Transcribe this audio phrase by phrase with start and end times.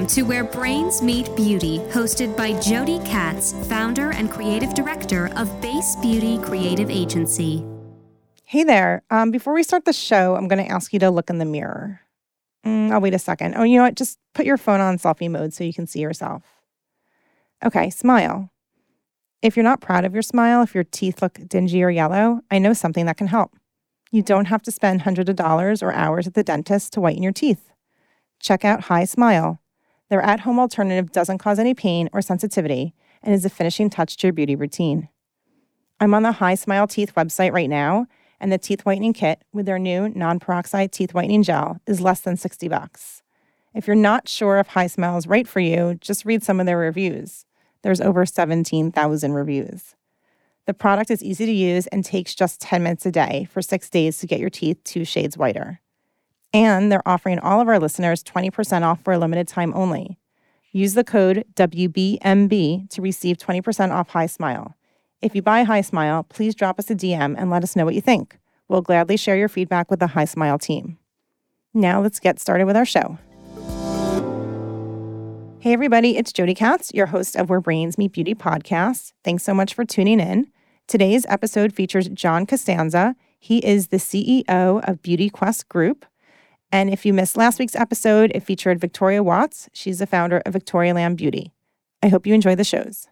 [0.00, 5.60] Welcome to Where Brains Meet Beauty, hosted by Jody Katz, founder and creative director of
[5.60, 7.62] Base Beauty Creative Agency.
[8.44, 9.02] Hey there.
[9.10, 11.44] Um, before we start the show, I'm going to ask you to look in the
[11.44, 12.00] mirror.
[12.64, 13.56] Mm, I'll wait a second.
[13.58, 13.94] Oh, you know what?
[13.94, 16.44] Just put your phone on selfie mode so you can see yourself.
[17.62, 18.48] Okay, smile.
[19.42, 22.58] If you're not proud of your smile, if your teeth look dingy or yellow, I
[22.58, 23.54] know something that can help.
[24.10, 27.22] You don't have to spend hundreds of dollars or hours at the dentist to whiten
[27.22, 27.70] your teeth
[28.40, 29.59] check out HiSmile.
[30.10, 34.16] Their at home alternative doesn't cause any pain or sensitivity and is a finishing touch
[34.18, 35.08] to your beauty routine.
[36.00, 38.06] I'm on the HiSmile Teeth website right now,
[38.40, 42.20] and the teeth whitening kit with their new non peroxide teeth whitening gel is less
[42.20, 43.22] than 60 bucks.
[43.72, 46.78] If you're not sure if HiSmile is right for you, just read some of their
[46.78, 47.44] reviews.
[47.82, 49.94] There's over 17,000 reviews.
[50.66, 53.88] The product is easy to use and takes just 10 minutes a day for six
[53.88, 55.80] days to get your teeth two shades whiter.
[56.52, 60.18] And they're offering all of our listeners 20% off for a limited time only.
[60.72, 64.74] Use the code WBMB to receive 20% off HiSmile.
[65.22, 68.00] If you buy HiSmile, please drop us a DM and let us know what you
[68.00, 68.38] think.
[68.68, 70.98] We'll gladly share your feedback with the HiSmile team.
[71.74, 73.18] Now let's get started with our show.
[75.60, 79.12] Hey, everybody, it's Jody Katz, your host of Where Brains Meet Beauty podcast.
[79.22, 80.50] Thanks so much for tuning in.
[80.86, 83.14] Today's episode features John Costanza.
[83.38, 86.06] He is the CEO of Beauty Quest Group.
[86.72, 89.68] And if you missed last week's episode, it featured Victoria Watts.
[89.72, 91.52] She's the founder of Victoria Lamb Beauty.
[92.02, 93.08] I hope you enjoy the shows.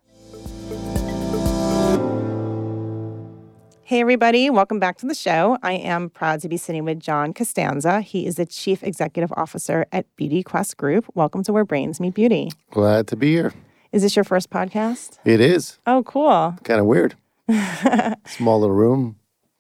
[3.83, 5.57] Hey, everybody, welcome back to the show.
[5.63, 8.03] I am proud to be sitting with John Costanza.
[8.03, 11.07] He is the Chief Executive Officer at Beauty Quest Group.
[11.15, 12.53] Welcome to Where Brains Meet Beauty.
[12.71, 13.55] Glad to be here.
[13.91, 15.19] Is this your first podcast?
[15.25, 15.79] It is.
[15.87, 16.55] Oh, cool.
[16.65, 17.15] Kind of weird.
[18.27, 19.17] Small little room,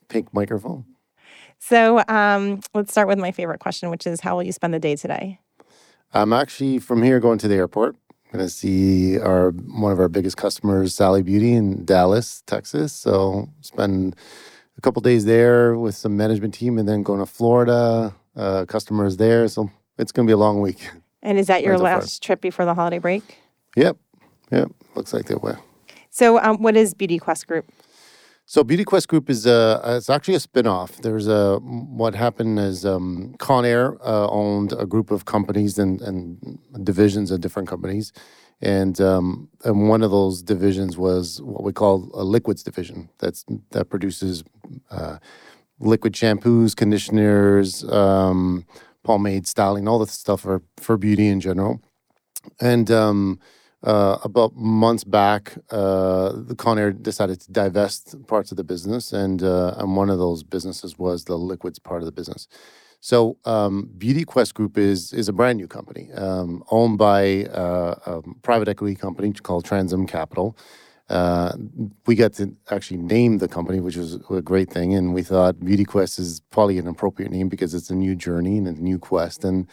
[0.08, 0.84] pink microphone.
[1.58, 4.78] So um, let's start with my favorite question, which is how will you spend the
[4.78, 5.40] day today?
[6.14, 7.96] I'm actually from here going to the airport.
[8.10, 12.92] I'm going to see our one of our biggest customers, Sally Beauty, in Dallas, Texas.
[12.92, 14.16] So spend
[14.76, 18.14] a couple days there with some management team, and then going to Florida.
[18.36, 19.68] Uh, customers there, so
[19.98, 20.88] it's going to be a long week.
[21.24, 23.38] And is that your last trip before the holiday break?
[23.74, 23.96] Yep,
[24.52, 24.70] yep.
[24.94, 25.54] Looks like that way.
[26.10, 27.68] So, um, what is Beauty Quest Group?
[28.50, 31.02] So Beauty Quest Group is a it's actually a spinoff.
[31.02, 36.58] There's a what happened is um, Conair uh, owned a group of companies and, and
[36.82, 38.10] divisions of different companies,
[38.62, 43.10] and um, and one of those divisions was what we call a liquids division.
[43.18, 44.42] That's that produces
[44.90, 45.18] uh,
[45.78, 48.64] liquid shampoos, conditioners, um,
[49.02, 51.82] pomade, styling, all the stuff for for beauty in general,
[52.62, 53.40] and um,
[53.84, 59.42] uh, about months back, uh, the Conair decided to divest parts of the business, and
[59.42, 62.48] uh, and one of those businesses was the liquids part of the business.
[63.00, 67.94] So, um, Beauty Quest Group is is a brand new company um, owned by uh,
[68.06, 70.56] a private equity company called Transom Capital.
[71.08, 71.52] Uh,
[72.06, 75.58] we got to actually name the company, which was a great thing, and we thought
[75.64, 78.98] Beauty Quest is probably an appropriate name because it's a new journey and a new
[78.98, 79.66] quest, and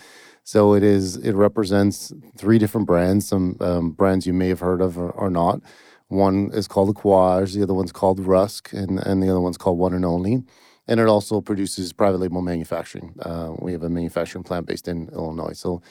[0.45, 1.17] so it is.
[1.17, 3.27] It represents three different brands.
[3.27, 5.59] Some um, brands you may have heard of or, or, not.
[6.07, 7.55] One is called Aquage.
[7.55, 10.43] The other one's called Rusk, and and the other one's called One and Only.
[10.87, 13.15] And it also produces private label manufacturing.
[13.19, 15.53] Uh, we have a manufacturing plant based in Illinois.
[15.53, 15.81] So,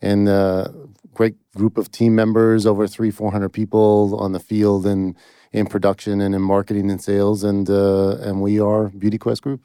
[0.00, 0.68] and uh,
[1.12, 5.16] great group of team members, over three four hundred people on the field and
[5.52, 7.44] in production and in marketing and sales.
[7.44, 9.60] And uh, and we are Beauty Quest Group.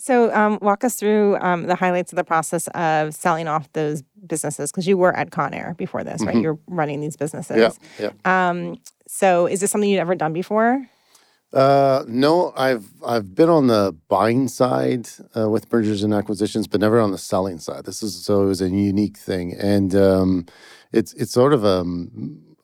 [0.00, 4.02] So, um, walk us through um, the highlights of the process of selling off those
[4.26, 6.34] businesses because you were at Conair before this, right?
[6.34, 6.42] Mm-hmm.
[6.42, 7.78] You're running these businesses.
[7.98, 8.10] Yeah.
[8.24, 8.48] yeah.
[8.48, 10.86] Um, so, is this something you'd ever done before?
[11.52, 16.80] Uh, no, I've I've been on the buying side uh, with mergers and acquisitions, but
[16.80, 17.84] never on the selling side.
[17.84, 20.46] This is so it was a unique thing, and um,
[20.92, 21.84] it's it's sort of a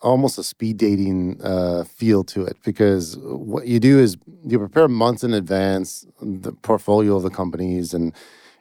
[0.02, 4.88] almost a speed dating uh, feel to it because what you do is you prepare
[4.88, 8.12] months in advance the portfolio of the companies and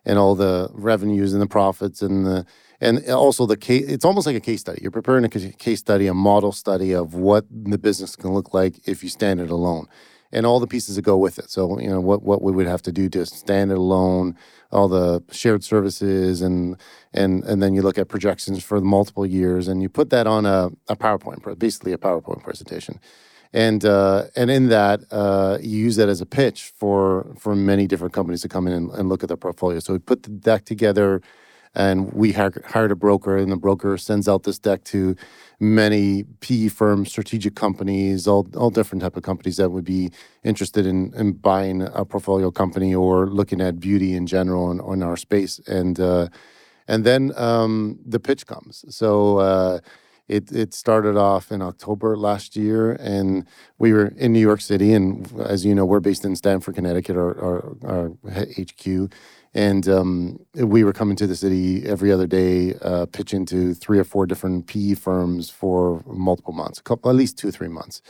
[0.05, 2.45] and all the revenues and the profits and the
[2.81, 4.79] and also the case it's almost like a case study.
[4.81, 8.87] You're preparing a case study a model study of what the business can look like
[8.87, 9.87] if you stand it alone
[10.31, 12.67] and all the pieces that go with it so you know what what we would
[12.67, 14.35] have to do to stand it alone
[14.71, 16.77] all the shared services and
[17.13, 20.45] and and then you look at projections for multiple years and you put that on
[20.45, 22.99] a, a PowerPoint, basically a PowerPoint presentation.
[23.53, 27.87] And uh, and in that, uh, you use that as a pitch for for many
[27.87, 29.79] different companies to come in and, and look at their portfolio.
[29.79, 31.21] So we put the deck together
[31.75, 35.15] and we hired a broker, and the broker sends out this deck to
[35.59, 40.11] many PE firms, strategic companies, all all different type of companies that would be
[40.43, 45.03] interested in, in buying a portfolio company or looking at beauty in general in, in
[45.03, 45.59] our space.
[45.67, 46.27] And uh,
[46.87, 48.85] and then um, the pitch comes.
[48.89, 49.79] So uh,
[50.27, 53.45] it it started off in October last year, and
[53.77, 57.15] we were in New York City, and as you know, we're based in Stamford, Connecticut,
[57.15, 58.11] our our, our
[58.57, 59.11] HQ,
[59.55, 63.97] and um, we were coming to the city every other day, uh, pitching to three
[63.97, 68.01] or four different PE firms for multiple months, couple, at least two, three months.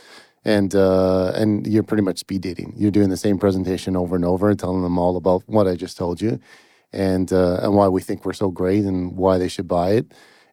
[0.44, 2.74] And uh, and you're pretty much speed dating.
[2.76, 5.96] You're doing the same presentation over and over, telling them all about what I just
[5.96, 6.38] told you,
[6.92, 10.06] and uh, and why we think we're so great and why they should buy it,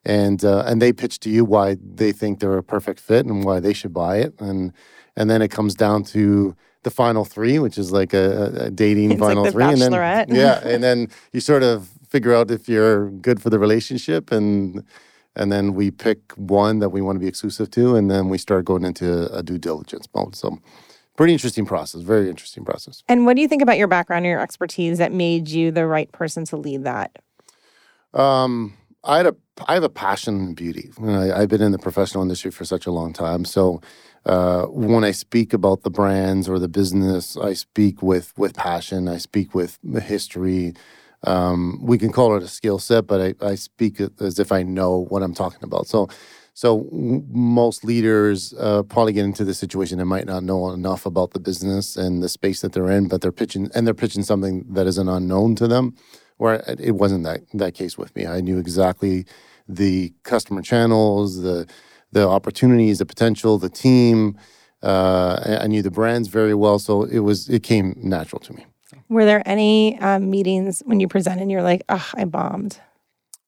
[0.04, 3.44] and uh, and they pitch to you why they think they're a perfect fit and
[3.44, 4.74] why they should buy it, and
[5.16, 9.12] and then it comes down to the final three, which is like a, a dating
[9.12, 9.92] It's final like three, and then
[10.30, 14.84] yeah, and then you sort of figure out if you're good for the relationship, and
[15.36, 18.38] and then we pick one that we want to be exclusive to, and then we
[18.38, 20.36] start going into a due diligence mode.
[20.36, 20.60] So,
[21.16, 23.04] pretty interesting process, very interesting process.
[23.08, 25.88] And what do you think about your background and your expertise that made you the
[25.88, 27.18] right person to lead that?
[28.14, 29.36] Um, I had a
[29.68, 30.92] I have a passion in beauty.
[31.02, 33.82] I, I've been in the professional industry for such a long time, so
[34.26, 39.08] uh, when I speak about the brands or the business, I speak with with passion.
[39.08, 40.74] I speak with the history.
[41.24, 44.64] Um, we can call it a skill set, but I, I speak as if I
[44.64, 45.88] know what I'm talking about.
[45.88, 46.10] So,
[46.54, 51.32] so most leaders uh, probably get into the situation and might not know enough about
[51.32, 54.66] the business and the space that they're in, but they're pitching and they're pitching something
[54.70, 55.96] that is an unknown to them.
[56.38, 58.26] Where it wasn't that that case with me.
[58.26, 59.26] I knew exactly
[59.68, 61.68] the customer channels, the
[62.14, 64.38] the opportunities, the potential, the team.
[64.82, 68.66] Uh, I knew the brands very well, so it was it came natural to me.
[69.10, 72.80] Were there any um, meetings when you presented and you're like, oh, I bombed?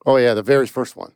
[0.05, 1.13] Oh yeah, the very first one,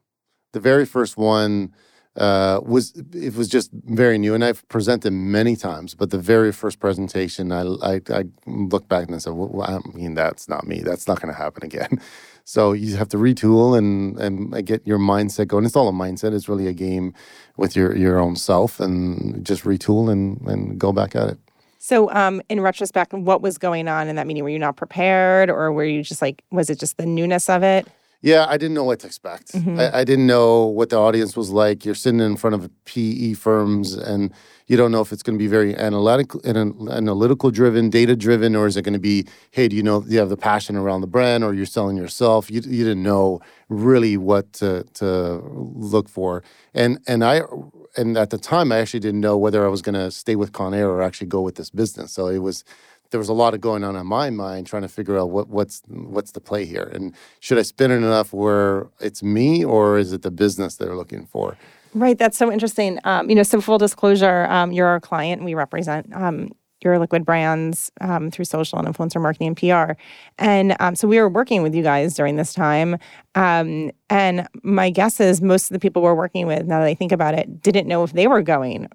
[0.54, 1.74] the very first one
[2.16, 5.96] uh, was it was just very new, and I've presented many times.
[5.96, 9.80] But the very first presentation, I I, I looked back and I said, well, I
[9.98, 10.82] mean, that's not me.
[10.82, 12.02] That's not going to happen again.
[12.50, 15.66] So you have to retool and and get your mindset going.
[15.66, 16.34] It's all a mindset.
[16.34, 17.14] It's really a game
[17.58, 21.38] with your your own self, and just retool and and go back at it.
[21.78, 24.42] So, um, in retrospect, what was going on in that meeting?
[24.42, 27.62] Were you not prepared, or were you just like, was it just the newness of
[27.62, 27.88] it?
[28.22, 29.56] Yeah, I didn't know what to expect.
[29.56, 29.80] I, mm-hmm.
[29.96, 31.86] I didn't know what the audience was like.
[31.86, 34.34] You're sitting in front of PE firms, and
[34.68, 38.68] you don't know if it's going to be very analytical, analytical driven, data driven, or
[38.68, 41.08] is it going to be, hey, do you know you have the passion around the
[41.08, 42.52] brand, or you're selling yourself?
[42.52, 43.40] You, you didn't know
[43.70, 46.44] really what to, to look for,
[46.74, 47.44] and and I
[47.96, 50.52] and at the time I actually didn't know whether I was going to stay with
[50.52, 52.12] Conair or actually go with this business.
[52.12, 52.64] So it was
[53.12, 55.50] there was a lot of going on in my mind trying to figure out what
[55.50, 59.98] what's what's the play here and should I spin it enough where it's me or
[59.98, 61.58] is it the business they're looking for?
[61.96, 62.18] Right.
[62.18, 63.00] That's so interesting.
[63.04, 66.52] Um, you know, so full disclosure, um, you're our client we represent um,
[66.82, 70.00] your liquid brands um, through social and influencer marketing and PR.
[70.38, 72.98] And um, so we were working with you guys during this time.
[73.36, 76.94] Um, and my guess is most of the people we're working with, now that I
[76.94, 78.88] think about it, didn't know if they were going,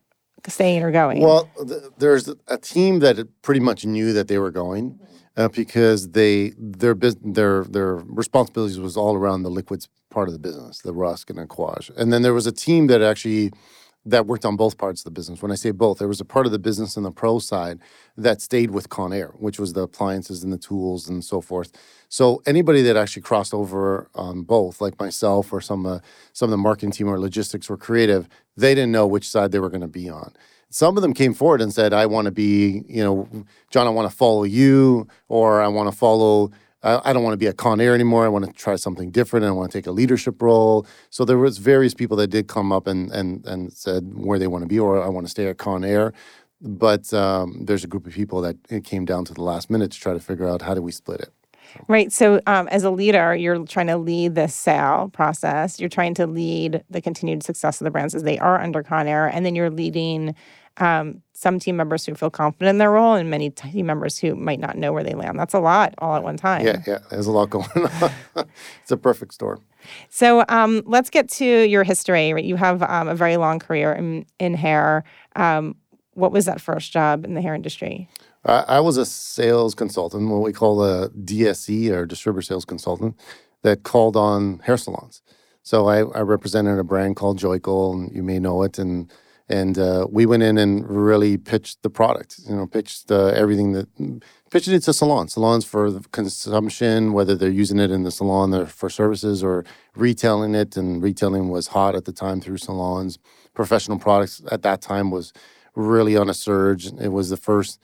[0.49, 1.21] staying or going.
[1.23, 4.99] Well, th- there's a team that pretty much knew that they were going
[5.37, 10.33] uh, because they their bus- their their responsibilities was all around the liquids part of
[10.33, 11.91] the business, the rusk and aquage.
[11.97, 13.53] And then there was a team that actually
[14.07, 15.41] that worked on both parts of the business.
[15.41, 17.79] When I say both, there was a part of the business on the pro side
[18.17, 21.73] that stayed with Conair, which was the appliances and the tools and so forth.
[22.09, 26.01] So anybody that actually crossed over on both, like myself or some uh,
[26.33, 29.59] some of the marketing team or logistics or creative, they didn't know which side they
[29.59, 30.33] were going to be on.
[30.71, 33.29] Some of them came forward and said, "I want to be, you know,
[33.71, 36.51] John, I want to follow you, or I want to follow."
[36.85, 38.25] I I don't want to be at Conair anymore.
[38.25, 39.45] I want to try something different.
[39.45, 40.87] I want to take a leadership role.
[41.11, 44.47] So there was various people that did come up and and and said where they
[44.47, 46.13] want to be, or I want to stay at Conair.
[46.61, 50.01] But um, there's a group of people that came down to the last minute to
[50.01, 51.31] try to figure out how do we split it.
[51.89, 52.13] Right.
[52.13, 55.81] So, um, as a leader, you're trying to lead the sale process.
[55.81, 59.31] You're trying to lead the continued success of the brands as they are under Conair,
[59.33, 60.35] and then you're leading
[60.79, 64.35] um, some team members who feel confident in their role, and many team members who
[64.35, 65.39] might not know where they land.
[65.39, 66.67] That's a lot all at one time.
[66.67, 66.99] Yeah, yeah.
[67.11, 68.11] There's a lot going on.
[68.83, 69.61] it's a perfect storm.
[70.09, 72.33] So um, let's get to your history.
[72.33, 72.45] Right?
[72.45, 75.05] You have um, a very long career in, in hair.
[75.37, 75.77] Um,
[76.15, 78.09] what was that first job in the hair industry?
[78.45, 83.19] I, I was a sales consultant, what we call a DSE or distributor sales consultant,
[83.63, 85.23] that called on hair salons.
[85.63, 89.11] So I, I represented a brand called Joico, and you may know it, and
[89.49, 92.41] and uh, we went in and really pitched the product.
[92.49, 93.89] You know, pitched uh, everything that
[94.51, 98.67] pitched it to salons, salons for consumption, whether they're using it in the salon or
[98.67, 100.77] for services or retailing it.
[100.77, 103.19] And retailing was hot at the time through salons.
[103.53, 105.33] Professional products at that time was
[105.75, 106.87] really on a surge.
[106.87, 107.81] It was the first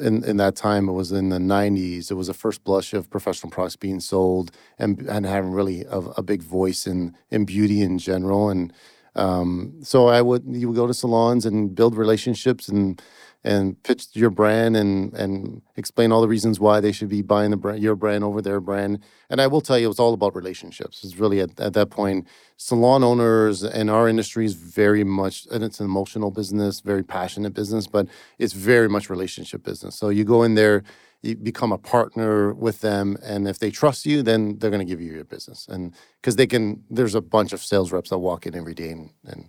[0.00, 2.10] in, in that time, it was in the 90s.
[2.10, 5.98] It was the first blush of professional products being sold and, and having really a,
[5.98, 8.50] a big voice in, in beauty in general.
[8.50, 8.72] And
[9.18, 13.02] um, so I would, you would go to salons and build relationships and
[13.44, 17.50] and pitch your brand and and explain all the reasons why they should be buying
[17.50, 18.98] the brand, your brand over their brand.
[19.30, 21.04] And I will tell you, it's all about relationships.
[21.04, 25.62] It's really at, at that point, salon owners and our industry is very much, and
[25.62, 28.08] it's an emotional business, very passionate business, but
[28.38, 29.94] it's very much relationship business.
[29.94, 30.82] So you go in there,
[31.22, 34.90] you become a partner with them, and if they trust you, then they're going to
[34.90, 35.66] give you your business.
[35.68, 38.90] And because they can, there's a bunch of sales reps that walk in every day
[38.90, 39.48] and and,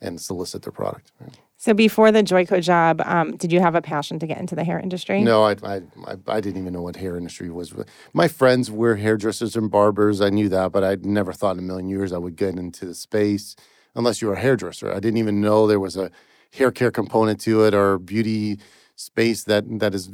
[0.00, 1.12] and solicit their product.
[1.20, 1.36] Right?
[1.60, 4.62] So before the Joico job, um, did you have a passion to get into the
[4.62, 5.22] hair industry?
[5.22, 7.74] No, I, I, I, I didn't even know what hair industry was.
[8.12, 10.20] My friends were hairdressers and barbers.
[10.20, 12.86] I knew that, but I'd never thought in a million years I would get into
[12.86, 13.56] the space
[13.96, 14.92] unless you were a hairdresser.
[14.92, 16.12] I didn't even know there was a
[16.52, 18.60] hair care component to it or beauty
[18.98, 20.08] space that that is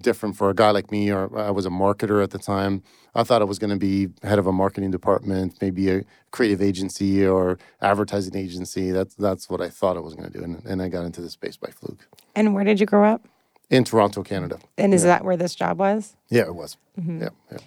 [0.00, 2.82] different for a guy like me or I was a marketer at the time.
[3.12, 6.62] I thought I was going to be head of a marketing department, maybe a creative
[6.62, 8.92] agency or advertising agency.
[8.92, 11.20] That's that's what I thought I was going to do and, and I got into
[11.20, 12.06] the space by fluke.
[12.36, 13.26] And where did you grow up?
[13.68, 14.60] In Toronto, Canada.
[14.78, 15.08] And is yeah.
[15.08, 16.16] that where this job was?
[16.28, 16.76] Yeah, it was.
[17.00, 17.22] Mm-hmm.
[17.22, 17.58] Yeah, yeah.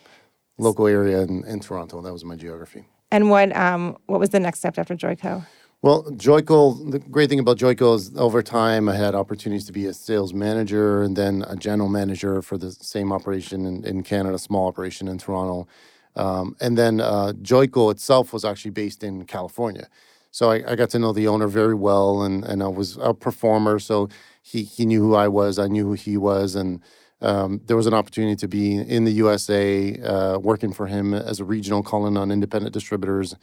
[0.57, 2.01] Local area in, in Toronto.
[2.01, 2.85] That was my geography.
[3.11, 5.45] And what um what was the next step after Joico?
[5.83, 9.85] Well, Joico, the great thing about Joico is over time I had opportunities to be
[9.87, 14.39] a sales manager and then a general manager for the same operation in, in Canada,
[14.39, 15.67] small operation in Toronto.
[16.15, 19.89] Um, and then uh, Joico itself was actually based in California.
[20.31, 23.13] So I, I, got to know the owner very well and, and I was a
[23.13, 23.77] performer.
[23.77, 24.07] So
[24.41, 26.55] he, he knew who I was, I knew who he was.
[26.55, 26.79] And
[27.19, 31.41] um, there was an opportunity to be in the USA uh, working for him as
[31.41, 33.35] a regional calling on independent distributors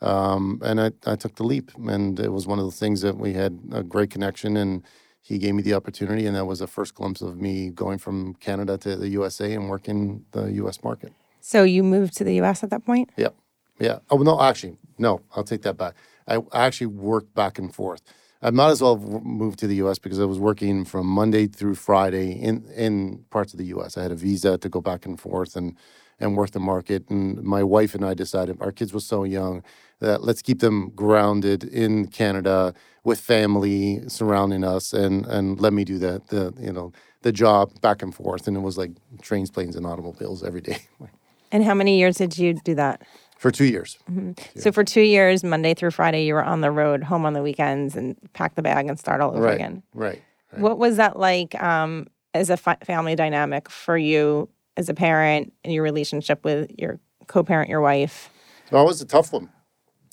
[0.00, 3.16] um, and I, I took the leap, and it was one of the things that
[3.16, 4.82] we had a great connection, and
[5.22, 8.34] he gave me the opportunity, and that was the first glimpse of me going from
[8.34, 10.84] Canada to the USA and working the U.S.
[10.84, 11.12] market.
[11.40, 12.62] So you moved to the U.S.
[12.62, 13.10] at that point?
[13.16, 13.34] Yep.
[13.78, 13.98] Yeah.
[14.10, 15.20] Oh no, actually, no.
[15.34, 15.94] I'll take that back.
[16.28, 18.02] I actually worked back and forth.
[18.42, 19.98] I might as well have moved to the U.S.
[19.98, 23.96] because I was working from Monday through Friday in in parts of the U.S.
[23.96, 25.76] I had a visa to go back and forth and
[26.18, 27.08] and work the market.
[27.08, 29.62] And my wife and I decided our kids were so young
[30.00, 35.84] that let's keep them grounded in Canada with family surrounding us and and let me
[35.84, 36.92] do the the you know
[37.22, 38.46] the job back and forth.
[38.46, 38.90] And it was like
[39.22, 40.78] trains planes and automobiles every day.
[41.52, 43.02] And how many years did you do that?
[43.38, 43.98] For two years.
[44.10, 44.58] Mm-hmm.
[44.58, 47.42] so for two years monday through friday you were on the road home on the
[47.42, 49.82] weekends and pack the bag and start all over right, again.
[49.94, 50.60] Right, right.
[50.60, 55.72] What was that like um, as a family dynamic for you as a parent and
[55.72, 58.30] your relationship with your co-parent your wife
[58.70, 59.50] well, it was a tough one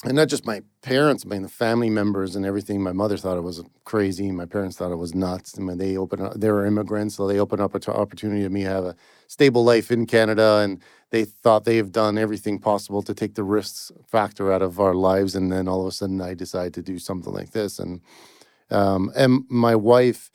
[0.04, 2.82] and not just my parents, I mean the family members and everything.
[2.82, 4.32] My mother thought it was crazy.
[4.32, 5.58] My parents thought it was nuts.
[5.58, 8.50] I mean, they opened up, they were immigrants, so they opened up an opportunity to
[8.50, 8.96] me to have a
[9.28, 13.44] stable life in Canada, and they thought they have done everything possible to take the
[13.44, 15.36] risks factor out of our lives.
[15.36, 18.02] And then all of a sudden, I decided to do something like this, and
[18.70, 20.32] um, and my wife,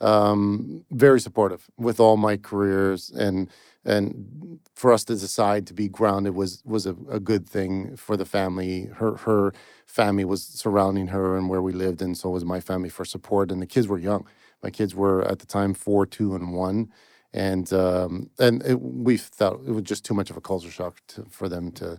[0.00, 3.48] um, very supportive with all my careers and
[3.84, 8.16] and for us to decide to be grounded was was a, a, good thing for
[8.16, 8.84] the family.
[8.94, 9.52] Her her
[9.86, 13.50] family was surrounding her and where we lived, and so was my family for support.
[13.50, 14.26] And the kids were young.
[14.62, 16.92] My kids were at the time four, two, and one,
[17.32, 21.00] and um, and it, we thought it was just too much of a culture shock
[21.08, 21.98] to, for them to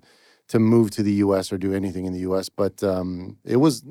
[0.50, 1.52] to move to the U.S.
[1.52, 2.50] or do anything in the U.S.
[2.50, 3.84] But um, it was,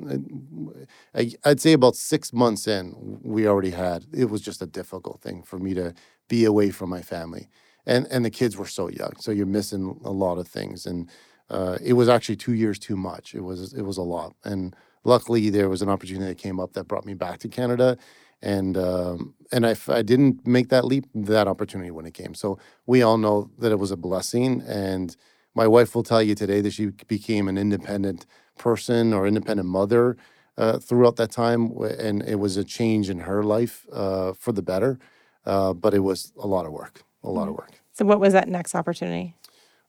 [1.15, 4.05] I, I'd say, about six months in, we already had.
[4.13, 5.93] It was just a difficult thing for me to
[6.27, 7.49] be away from my family
[7.85, 10.85] and and the kids were so young, so you're missing a lot of things.
[10.85, 11.09] And
[11.49, 13.35] uh, it was actually two years too much.
[13.35, 14.35] It was it was a lot.
[14.43, 17.97] And luckily, there was an opportunity that came up that brought me back to Canada.
[18.41, 22.33] And um, and if I didn't make that leap, that opportunity when it came.
[22.33, 24.61] So we all know that it was a blessing.
[24.67, 25.15] And
[25.55, 28.25] my wife will tell you today that she became an independent
[28.57, 30.17] person or independent mother
[30.57, 34.61] uh, throughout that time, and it was a change in her life uh, for the
[34.61, 34.99] better.
[35.45, 37.57] Uh, but it was a lot of work a lot of mm.
[37.57, 37.71] work.
[37.93, 39.35] So, what was that next opportunity?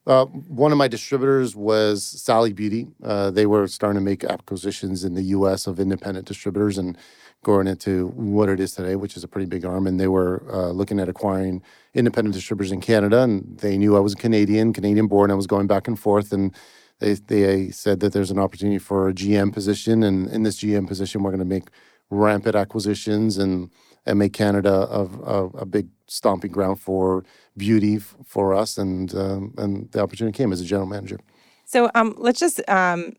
[0.06, 2.88] Uh, one of my distributors was Sally Beauty.
[3.02, 5.66] Uh, they were starting to make acquisitions in the U.S.
[5.66, 6.98] of independent distributors and
[7.42, 9.86] going into what it is today, which is a pretty big arm.
[9.86, 11.62] And they were uh, looking at acquiring
[11.94, 15.30] independent distributors in Canada, and they knew I was Canadian, Canadian born.
[15.30, 16.54] I was going back and forth, and
[16.98, 20.86] they they said that there's an opportunity for a GM position, and in this GM
[20.86, 21.68] position, we're going to make
[22.10, 23.70] rampant acquisitions and
[24.06, 27.24] and make Canada a, a, a big stomping ground for
[27.56, 28.78] beauty f- for us.
[28.78, 31.20] And um, and the opportunity came as a general manager.
[31.64, 33.14] So um, let's just um,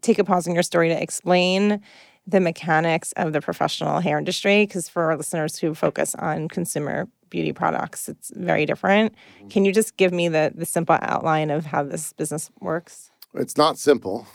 [0.00, 1.80] take a pause in your story to explain
[2.26, 7.08] the mechanics of the professional hair industry because for our listeners who focus on consumer
[7.28, 9.12] beauty products, it's very different.
[9.12, 9.48] Mm-hmm.
[9.48, 13.10] Can you just give me the the simple outline of how this business works?
[13.34, 14.26] It's not simple.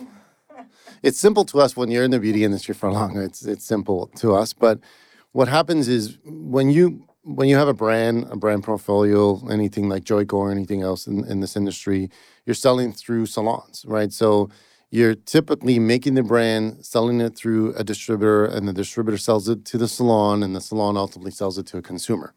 [1.03, 3.17] It's simple to us when you're in the beauty industry for long.
[3.17, 4.79] It's it's simple to us, but
[5.33, 10.03] what happens is when you when you have a brand, a brand portfolio, anything like
[10.03, 12.09] Joico or anything else in, in this industry,
[12.45, 14.13] you're selling through salons, right?
[14.13, 14.49] So
[14.91, 19.65] you're typically making the brand, selling it through a distributor, and the distributor sells it
[19.65, 22.35] to the salon, and the salon ultimately sells it to a consumer.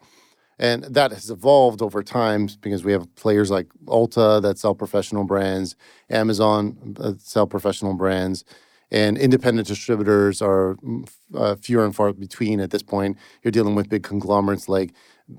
[0.58, 5.24] And that has evolved over time because we have players like Ulta that sell professional
[5.24, 5.76] brands,
[6.08, 8.44] Amazon uh, sell professional brands,
[8.90, 13.18] and independent distributors are mm, uh, fewer and far between at this point.
[13.42, 14.92] You're dealing with big conglomerates like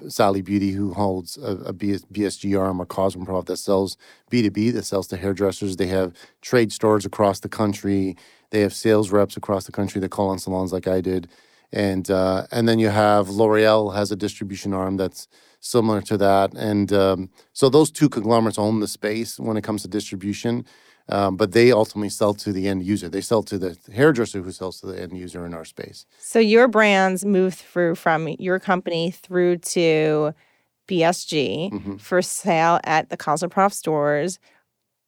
[0.08, 3.98] Sally Beauty, who holds a, a BS, BSG arm, or Cosmoprof that sells
[4.32, 5.78] B2B, that sells to hairdressers.
[5.78, 8.16] They have trade stores across the country.
[8.52, 11.28] They have sales reps across the country that call on salons like I did.
[11.72, 15.28] And uh, and then you have L'Oreal has a distribution arm that's
[15.60, 16.54] similar to that.
[16.54, 20.66] And um, so those two conglomerates own the space when it comes to distribution.
[21.12, 23.10] Um, but they ultimately sell to the end user.
[23.10, 26.06] They sell to the hairdresser who sells to the end user in our space.
[26.20, 30.34] So your brands move through from your company through to
[30.88, 31.96] BSG Mm-hmm.
[31.98, 34.40] for sale at the Cosmoprof stores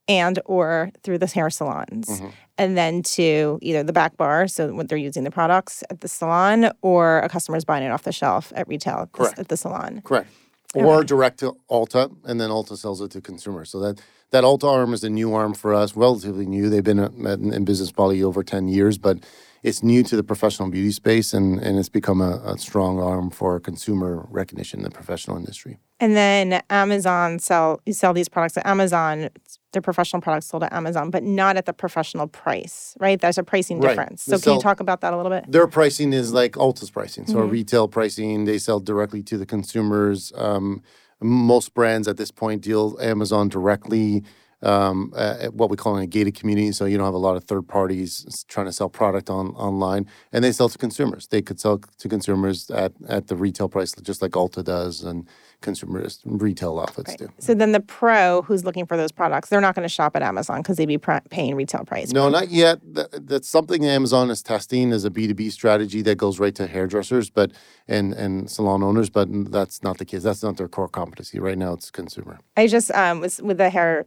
[0.08, 2.08] and or through the hair salons.
[2.10, 2.28] Mm-hmm.
[2.58, 6.08] And then to either the back bar, so when they're using the products at the
[6.08, 9.40] salon, or a customer's buying it off the shelf at retail Correct.
[9.40, 10.02] at the salon.
[10.04, 10.30] Correct.
[10.74, 13.70] Or direct to Ulta, and then Ulta sells it to consumers.
[13.70, 14.02] So that
[14.32, 16.70] that Ulta arm is a new arm for us, relatively new.
[16.70, 19.20] They've been uh, in business probably over ten years, but
[19.64, 23.30] it's new to the professional beauty space, and, and it's become a, a strong arm
[23.30, 25.78] for consumer recognition in the professional industry.
[26.00, 29.30] And then Amazon sell you sell these products at Amazon.
[29.72, 33.22] They're professional products sold at Amazon, but not at the professional price, right?
[33.22, 33.90] There's a pricing Right.
[33.90, 34.26] difference.
[34.26, 35.50] They So can you talk about that a little bit?
[35.50, 37.28] Their pricing is like Ulta's pricing.
[37.28, 40.34] So retail pricing, they sell directly to the consumers.
[40.36, 40.82] Um,
[41.22, 44.24] most brands at this point deal Amazon directly.
[44.64, 47.18] Um, uh, at what we call in a gated community, so you don't have a
[47.18, 51.26] lot of third parties trying to sell product on online, and they sell to consumers.
[51.28, 55.28] They could sell to consumers at, at the retail price, just like Ulta does, and
[55.62, 57.30] consumers retail outfits do.
[57.40, 60.22] So then the pro who's looking for those products, they're not going to shop at
[60.22, 62.12] Amazon because they'd be pr- paying retail price.
[62.12, 62.80] No, not yet.
[62.96, 67.30] Th- That's something Amazon is testing as a B2B strategy that goes right to hairdressers
[67.32, 67.52] but
[67.88, 70.24] and, and salon owners, but that's not the case.
[70.24, 71.40] That's not their core competency.
[71.40, 72.40] Right now it's consumer.
[72.58, 74.06] I just um, was with the hair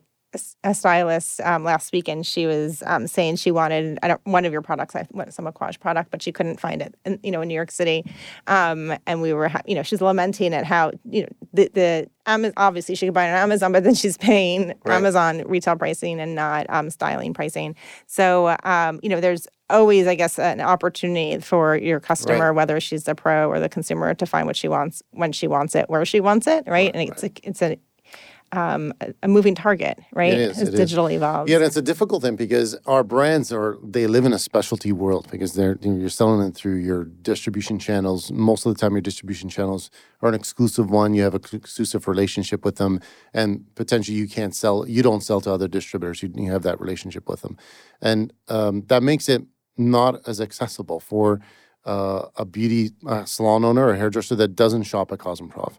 [0.64, 4.62] a stylist um, last week, and she was um, saying she wanted one of your
[4.62, 7.48] products, I want some Aquage product, but she couldn't find it, in, you know, in
[7.48, 8.04] New York City.
[8.46, 12.52] Um, and we were, you know, she's lamenting at how you know the the Ama-
[12.56, 14.96] obviously she could buy it on Amazon, but then she's paying Right.
[14.96, 17.74] Amazon retail pricing and not um, styling pricing.
[18.06, 23.04] So um, you know, there's always, I guess, an opportunity for your customer, whether she's
[23.04, 26.04] the pro or the consumer, to find what she wants when she wants it, where
[26.04, 26.90] she wants it, right?
[26.94, 27.78] and it's a, it's a
[28.52, 30.33] um, a- moving target, right?
[30.33, 30.80] It is, As it is.
[30.80, 31.50] digital evolves.
[31.50, 35.26] Yeah, that's a difficult thing because our brands are they live in a specialty world
[35.30, 38.30] because they're you know, you're selling it through your distribution channels.
[38.30, 39.90] Most of the time, your distribution channels
[40.22, 41.14] are an exclusive one.
[41.14, 43.00] You have an exclusive relationship with them,
[43.33, 44.87] and potentially you can't sell.
[44.88, 46.22] You don't sell to other distributors.
[46.22, 47.57] You, you have that relationship with them,
[48.00, 49.42] and um, that makes it
[49.76, 51.40] not as accessible for
[51.85, 55.74] uh, a beauty uh, salon owner or hairdresser that doesn't shop at Cosmoprof.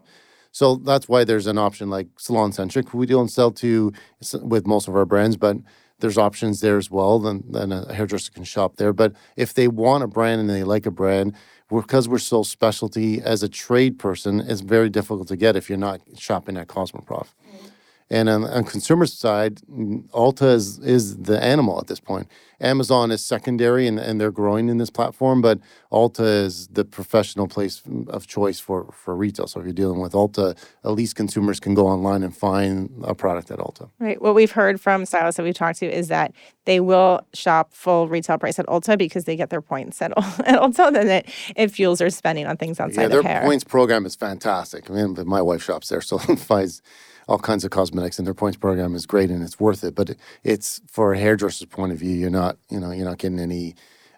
[0.56, 2.94] So that's why there's an option like SalonCentric.
[2.94, 3.92] We don't sell to
[4.40, 5.58] with most of our brands, but
[5.98, 7.18] there's options there as well.
[7.18, 8.94] Then then a hairdresser can shop there.
[8.94, 11.34] But if they want a brand and they like a brand,
[11.68, 15.76] because we're so specialty as a trade person, it's very difficult to get if you're
[15.76, 17.26] not shopping at Cosmoprof.
[17.26, 17.66] Mm-hmm.
[18.08, 22.28] And on, on consumer side, mm, Ulta is, is the animal at this point.
[22.60, 25.58] Amazon is secondary and, and they're growing in this platform, but
[25.92, 29.46] Ulta is the professional place of choice for, for retail.
[29.46, 33.14] So if you're dealing with Ulta, at least consumers can go online and find a
[33.14, 33.90] product at Ulta.
[33.98, 34.22] Right.
[34.22, 36.32] What we've heard from stylists that we've talked to is that
[36.64, 40.12] they will shop full retail price at Ulta because they get their points at,
[40.46, 43.42] at Ulta, then it, it fuels their spending on things outside yeah, their of hair.
[43.42, 44.88] points program is fantastic.
[44.88, 46.80] I mean, my wife shops there, so buys
[47.28, 49.94] all kinds of cosmetics, and their points program is great and it's worth it.
[49.94, 53.18] But it- it's for a hairdresser's point of view, you're not, you know, you're not
[53.18, 53.74] getting any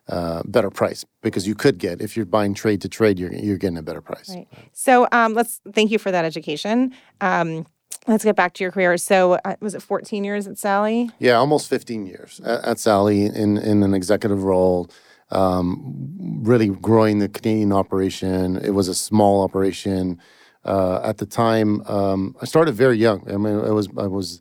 [0.09, 3.59] uh, better price because you could get if you're buying trade to trade, you're you're
[3.59, 4.31] getting a better price.
[4.35, 4.49] Right.
[4.73, 6.95] So um, let's thank you for that education.
[7.21, 7.67] Um,
[8.07, 8.97] let's get back to your career.
[8.97, 11.11] So uh, was it 14 years at Sally?
[11.19, 14.89] Yeah, almost 15 years at, at Sally in, in an executive role,
[15.31, 18.57] um, really growing the Canadian operation.
[18.57, 20.19] It was a small operation.
[20.69, 23.21] Uh, at the time, um, I started very young.
[23.33, 24.41] I mean, I was I was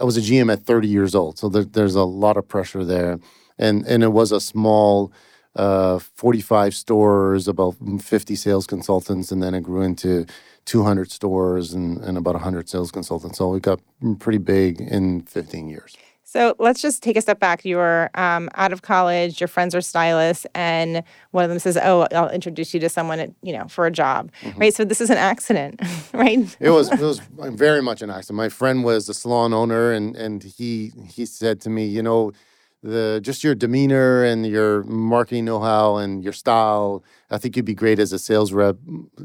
[0.00, 2.84] I was a GM at 30 years old, so there, there's a lot of pressure
[2.84, 3.18] there,
[3.58, 5.12] and and it was a small
[5.56, 10.26] uh, 45 stores, about 50 sales consultants, and then it grew into
[10.66, 13.38] 200 stores and, and about 100 sales consultants.
[13.38, 13.80] So we got
[14.18, 15.96] pretty big in 15 years.
[16.32, 17.62] So let's just take a step back.
[17.62, 19.38] You're um, out of college.
[19.38, 23.20] Your friends are stylists, and one of them says, "Oh, I'll introduce you to someone,
[23.20, 24.58] at, you know, for a job." Mm-hmm.
[24.58, 24.74] Right.
[24.74, 25.78] So this is an accident,
[26.14, 26.56] right?
[26.58, 26.90] It was.
[26.90, 28.38] It was very much an accident.
[28.38, 32.32] My friend was a salon owner, and and he he said to me, you know,
[32.82, 37.04] the just your demeanor and your marketing know-how and your style.
[37.30, 38.78] I think you'd be great as a sales rep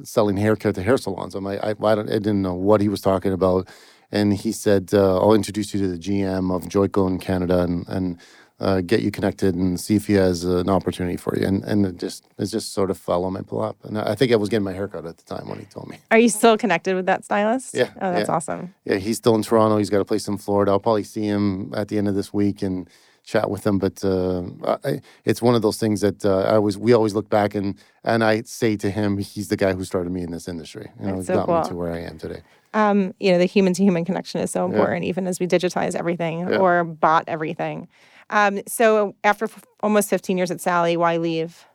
[0.04, 1.36] selling haircare to hair salons.
[1.36, 3.70] I'm like, I, I, I didn't know what he was talking about
[4.12, 7.88] and he said, uh, "I'll introduce you to the GM of Joico in Canada and
[7.88, 8.18] and
[8.60, 11.86] uh, get you connected and see if he has an opportunity for you." And and
[11.86, 13.76] it just it just sort of fell on my lap.
[13.84, 15.98] And I think I was getting my haircut at the time when he told me.
[16.12, 17.76] Are you still connected with that stylist?
[17.76, 17.90] Yeah.
[18.02, 18.36] Oh, that's yeah.
[18.36, 18.74] awesome.
[18.86, 19.78] Yeah, he's still in Toronto.
[19.78, 20.72] He's got a place in Florida.
[20.72, 22.90] I'll probably see him at the end of this week and
[23.26, 23.78] chat with him.
[23.78, 24.44] But uh,
[24.86, 27.76] I, it's one of those things that uh, I always we always look back and
[28.04, 30.90] and I say to him, he's the guy who started me in this industry.
[31.02, 31.62] You know, so got cool.
[31.62, 32.42] me to where I am today
[32.78, 35.10] um, you know, the human to human connection is so important, yeah.
[35.10, 36.58] even as we digitize everything yeah.
[36.58, 37.88] or bot everything.
[38.30, 41.66] Um, so after f- almost 15 years at Sally, why leave?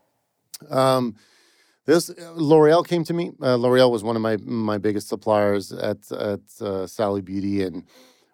[0.71, 1.17] Um,
[1.87, 3.33] this L'Oreal came to me.
[3.43, 7.83] Uh, L'Oreal was one of my my biggest suppliers at at uh, Sally Beauty, and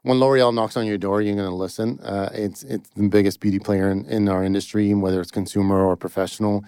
[0.02, 1.98] when L'Oreal knocks on your door, you're going to listen.
[2.00, 5.96] Uh, it's it's the biggest beauty player in, in our industry, whether it's consumer or
[5.96, 6.64] professional.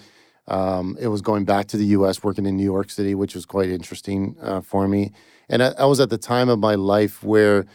[0.49, 3.45] Um, it was going back to the U.S., working in New York City, which was
[3.45, 5.13] quite interesting uh, for me.
[5.51, 7.67] And I, I, was at the time of my life where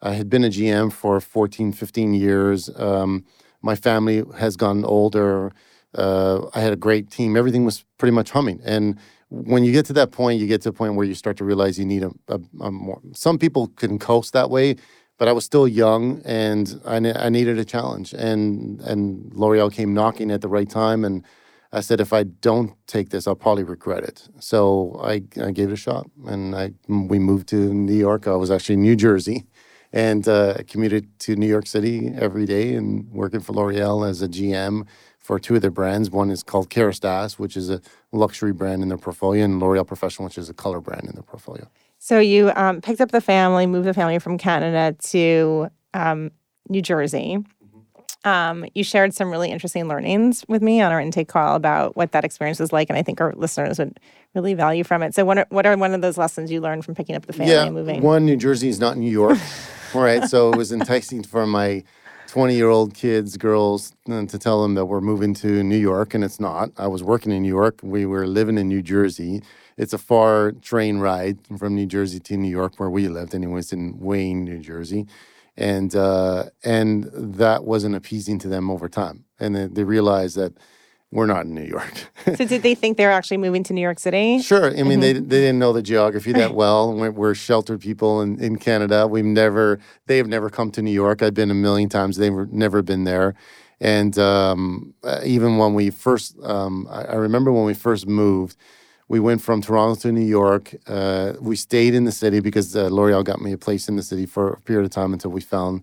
[0.00, 2.70] I had been a GM for 14, 15 years.
[2.76, 3.24] Um,
[3.60, 5.52] my family has gotten older.
[5.94, 7.36] Uh, I had a great team.
[7.36, 8.60] Everything was pretty much humming.
[8.64, 8.98] And
[9.30, 11.44] when you get to that point, you get to a point where you start to
[11.44, 13.00] realize you need a, a, a more.
[13.14, 14.76] Some people can coast that way,
[15.18, 18.12] but I was still young and I, I needed a challenge.
[18.12, 21.24] And and L'Oreal came knocking at the right time and
[21.74, 24.28] I said, if I don't take this, I'll probably regret it.
[24.38, 28.28] So I, I gave it a shot, and I we moved to New York.
[28.28, 29.44] I was actually in New Jersey,
[29.92, 34.28] and uh, commuted to New York City every day, and working for L'Oreal as a
[34.28, 34.86] GM
[35.18, 36.10] for two of their brands.
[36.10, 37.80] One is called Kérastase, which is a
[38.12, 41.22] luxury brand in their portfolio, and L'Oreal Professional, which is a color brand in their
[41.22, 41.68] portfolio.
[41.98, 46.30] So you um, picked up the family, moved the family from Canada to um,
[46.68, 47.38] New Jersey.
[48.24, 52.12] Um, you shared some really interesting learnings with me on our intake call about what
[52.12, 54.00] that experience was like, and I think our listeners would
[54.34, 55.14] really value from it.
[55.14, 57.34] So, what are, what are one of those lessons you learned from picking up the
[57.34, 58.00] family yeah, and moving?
[58.00, 59.38] One, New Jersey is not New York,
[59.94, 60.24] right?
[60.24, 61.84] So it was enticing for my
[62.28, 66.14] 20 year old kids, girls, uh, to tell them that we're moving to New York,
[66.14, 66.70] and it's not.
[66.78, 67.80] I was working in New York.
[67.82, 69.42] We were living in New Jersey.
[69.76, 73.72] It's a far train ride from New Jersey to New York, where we lived, anyways,
[73.72, 75.06] in Wayne, New Jersey
[75.56, 80.54] and uh, and that wasn't appeasing to them over time, and they, they realized that
[81.14, 81.94] we're not in New York.
[82.24, 84.42] so did they think they were actually moving to New York City?
[84.42, 84.66] Sure.
[84.66, 85.00] I mean, mm-hmm.
[85.00, 86.92] they, they didn't know the geography that well.
[86.92, 89.06] We're, we're, sheltered people in, in Canada.
[89.06, 91.22] We've never, they have never come to New York.
[91.22, 92.16] I've been a million times.
[92.16, 93.36] They've never been there.
[93.80, 98.56] And um, uh, even when we first, um, I, I, remember when we first moved,
[99.08, 100.74] we went from Toronto to New York.
[100.86, 104.02] Uh, we stayed in the city because uh, L'Oreal got me a place in the
[104.02, 105.82] city for a period of time until we found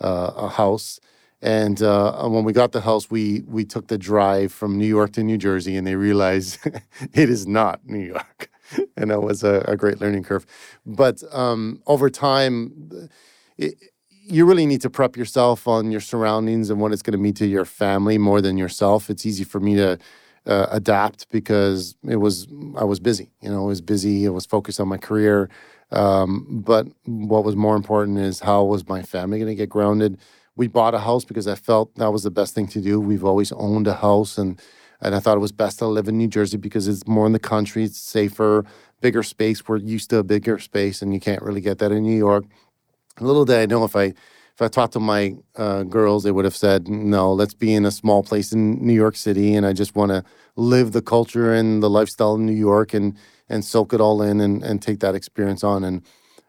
[0.00, 1.00] uh, a house.
[1.40, 5.12] And uh, when we got the house, we we took the drive from New York
[5.12, 6.58] to New Jersey, and they realized
[7.14, 8.50] it is not New York,
[8.96, 10.44] and that was a, a great learning curve.
[10.84, 13.08] But um, over time,
[13.56, 13.74] it,
[14.10, 17.34] you really need to prep yourself on your surroundings and what it's going to mean
[17.34, 19.08] to your family more than yourself.
[19.08, 19.98] It's easy for me to
[20.48, 23.30] uh, adapt because it was I was busy.
[23.42, 24.26] You know, I was busy.
[24.26, 25.48] I was focused on my career.
[25.90, 30.18] Um, but what was more important is how was my family going to get grounded?
[30.56, 33.00] We bought a house because I felt that was the best thing to do.
[33.00, 34.60] We've always owned a house, and
[35.00, 37.32] and I thought it was best to live in New Jersey because it's more in
[37.32, 37.84] the country.
[37.84, 38.64] It's safer,
[39.00, 39.66] bigger space.
[39.68, 42.44] We're used to a bigger space, and you can't really get that in New York.
[43.20, 44.14] Little did I know if I
[44.58, 47.84] if I talked to my uh, girls, they would have said, no, let's be in
[47.84, 49.54] a small place in New York City.
[49.54, 50.24] And I just want to
[50.56, 53.16] live the culture and the lifestyle in New York and,
[53.48, 55.84] and soak it all in and, and take that experience on.
[55.84, 56.02] And,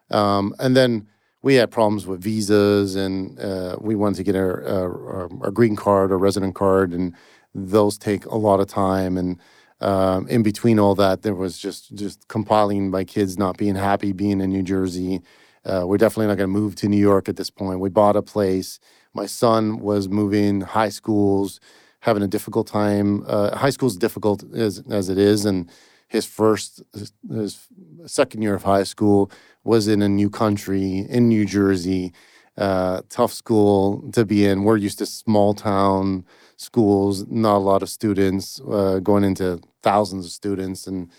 [0.10, 1.08] um, and then
[1.44, 5.76] we had problems with visas and uh, we wanted to get our, our, our, green
[5.76, 6.94] card or resident card.
[6.94, 7.14] And
[7.54, 9.20] those take a lot of time.
[9.20, 9.38] And
[9.82, 14.14] um, in between all that, there was just, just compiling my kids not being happy
[14.14, 15.22] being in New Jersey
[15.66, 17.80] uh, we're definitely not going to move to New York at this point.
[17.80, 18.80] We bought a place.
[19.14, 21.60] My son was moving high schools,
[22.02, 23.24] having a difficult time.
[23.28, 25.70] Uh, high school's difficult as as it is, and
[26.08, 27.68] his first, his, his
[28.06, 29.32] second year of high school
[29.64, 32.14] was in a new country in New Jersey.
[32.58, 34.64] uh, tough school to be in.
[34.64, 36.26] We're used to small town
[36.58, 41.10] schools, not a lot of students, uh, going into thousands of students, and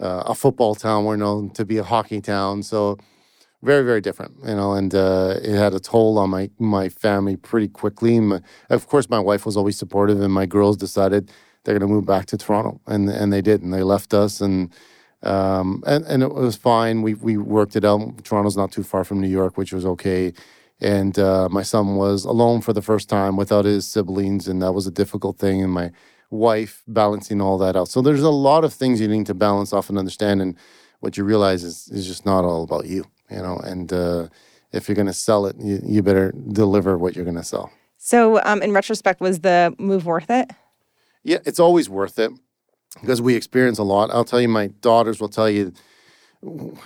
[0.00, 1.04] uh, a football town.
[1.04, 2.98] We're known to be a hockey town, so
[3.62, 4.72] very very different, you know.
[4.72, 8.18] And uh, it had a toll on my my family pretty quickly.
[8.20, 11.30] My, of course, my wife was always supportive, and my girls decided
[11.64, 14.40] they're going to move back to Toronto, and and they did, and they left us,
[14.40, 14.72] and
[15.22, 17.02] um, and and it was fine.
[17.02, 18.24] We we worked it out.
[18.24, 20.32] Toronto's not too far from New York, which was okay.
[20.82, 24.72] And uh, my son was alone for the first time without his siblings, and that
[24.72, 25.62] was a difficult thing.
[25.62, 25.90] And my
[26.30, 27.88] wife balancing all that out.
[27.88, 30.40] So there's a lot of things you need to balance off and understand.
[30.40, 30.56] And
[31.00, 33.56] what you realize is is just not all about you, you know.
[33.58, 34.28] And uh,
[34.72, 37.70] if you're going to sell it, you, you better deliver what you're going to sell.
[37.98, 40.50] So, um, in retrospect, was the move worth it?
[41.22, 42.30] Yeah, it's always worth it
[43.00, 44.10] because we experience a lot.
[44.10, 45.72] I'll tell you, my daughters will tell you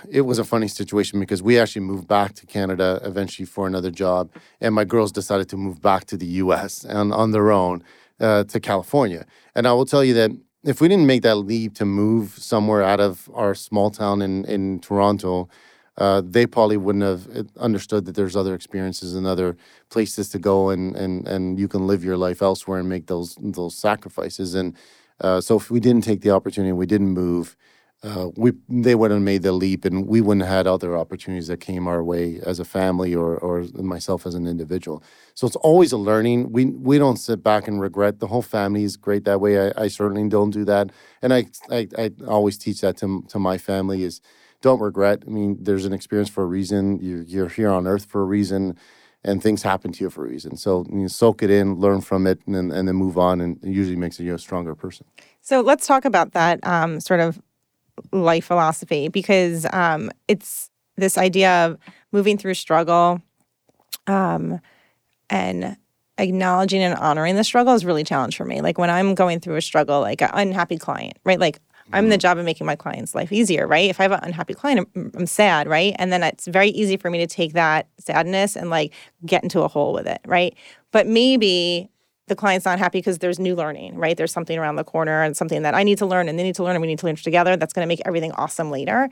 [0.09, 3.91] it was a funny situation because we actually moved back to Canada eventually for another
[3.91, 6.83] job, and my girls decided to move back to the U.S.
[6.83, 7.83] and on their own
[8.19, 9.25] uh, to California.
[9.55, 10.31] And I will tell you that
[10.65, 14.45] if we didn't make that leap to move somewhere out of our small town in
[14.45, 15.47] in Toronto,
[15.97, 19.55] uh, they probably wouldn't have uh, understood that there's other experiences and other
[19.89, 23.37] places to go, and and and you can live your life elsewhere and make those
[23.39, 24.55] those sacrifices.
[24.55, 24.75] And
[25.21, 27.55] uh, so if we didn't take the opportunity, we didn't move
[28.05, 31.47] uh, we they wouldn't have made the leap, and we wouldn't have had other opportunities
[31.47, 35.03] that came our way as a family or or myself as an individual.
[35.33, 36.51] So it's always a learning.
[36.51, 38.19] We we don't sit back and regret.
[38.19, 39.69] The whole family is great that way.
[39.69, 40.91] I, I certainly don't do that,
[41.23, 44.21] and I, I I always teach that to to my family is
[44.61, 45.23] don't regret.
[45.25, 46.99] I mean, there's an experience for a reason.
[47.01, 48.77] You're you're here on earth for a reason.
[49.27, 50.55] And things happen to you for a reason.
[50.55, 53.41] So you soak it in, learn from it, and then, and then move on.
[53.41, 55.07] And it usually makes you a stronger person.
[55.41, 57.41] So let's talk about that um, sort of
[58.11, 61.77] life philosophy because um, it's this idea of
[62.11, 63.21] moving through struggle
[64.07, 64.59] um,
[65.29, 65.77] and
[66.17, 68.61] acknowledging and honoring the struggle is really a challenge for me.
[68.61, 71.39] Like when I'm going through a struggle, like an unhappy client, right?
[71.39, 71.59] Like
[71.93, 72.21] I'm in the mm-hmm.
[72.21, 73.89] job of making my client's life easier, right?
[73.89, 75.95] If I have an unhappy client, I'm, I'm, sad, right?
[75.99, 78.93] And then it's very easy for me to take that sadness and like
[79.25, 80.55] get into a hole with it, right?
[80.91, 81.89] But maybe
[82.27, 84.17] the client's not happy because there's new learning, right?
[84.17, 86.55] There's something around the corner and something that I need to learn and they need
[86.55, 89.09] to learn and we need to learn together that's going to make everything awesome later.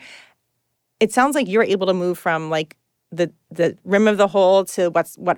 [0.99, 2.75] It sounds like you're able to move from like
[3.11, 5.37] the the rim of the hole to what's what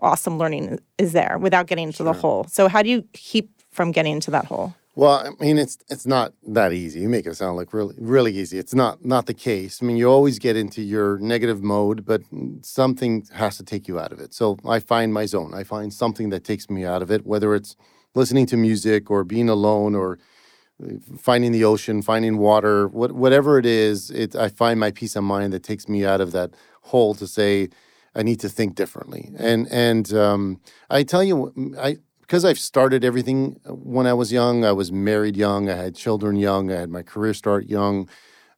[0.00, 2.06] awesome learning is there without getting into sure.
[2.06, 2.46] the hole.
[2.48, 4.74] So how do you keep from getting into that hole?
[4.96, 7.00] Well, I mean, it's it's not that easy.
[7.00, 8.58] You make it sound like really really easy.
[8.58, 9.82] It's not not the case.
[9.82, 12.22] I mean, you always get into your negative mode, but
[12.62, 14.32] something has to take you out of it.
[14.34, 15.52] So I find my zone.
[15.54, 17.76] I find something that takes me out of it, whether it's
[18.14, 20.18] listening to music or being alone or
[20.82, 24.10] uh, finding the ocean, finding water, what, whatever it is.
[24.10, 27.26] It I find my peace of mind that takes me out of that hole to
[27.26, 27.68] say.
[28.14, 33.04] I need to think differently, and and um, I tell you, I because I've started
[33.04, 36.80] everything uh, when I was young, I was married young, I had children young, I
[36.80, 38.08] had my career start young.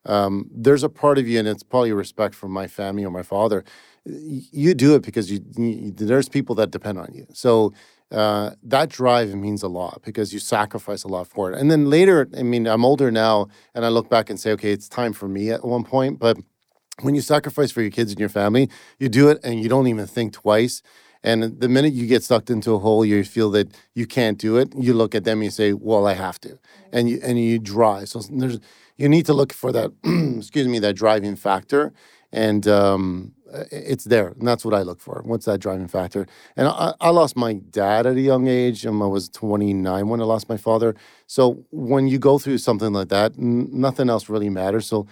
[0.07, 3.23] Um, there's a part of you, and it's probably respect for my family or my
[3.23, 3.65] father.
[4.05, 7.27] You do it because you, you there's people that depend on you.
[7.35, 7.75] So
[8.11, 11.59] uh, that drive means a lot because you sacrifice a lot for it.
[11.59, 14.73] And then later, I mean, I'm older now, and I look back and say, okay,
[14.73, 16.19] it's time for me at one point.
[16.19, 16.39] But
[17.03, 19.89] when you sacrifice for your kids and your family, you do it, and you don't
[19.89, 20.81] even think twice.
[21.23, 24.57] And the minute you get sucked into a hole, you feel that you can't do
[24.57, 24.73] it.
[24.77, 26.59] You look at them, you say, "Well, I have to,"
[26.93, 28.09] and you and you drive.
[28.09, 28.61] So there's
[28.97, 29.91] you need to look for that.
[30.39, 31.93] excuse me, that driving factor,
[32.33, 33.33] and um,
[33.71, 34.29] it's there.
[34.29, 35.23] And that's what I look for.
[35.25, 36.27] What's that driving factor?
[36.57, 38.87] And I, I lost my dad at a young age.
[38.87, 40.95] Um, I was 29 when I lost my father.
[41.27, 44.87] So when you go through something like that, n- nothing else really matters.
[44.87, 45.07] So